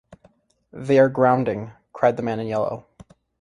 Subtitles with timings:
[0.73, 2.87] “They are grounding!” cried the man in yellow.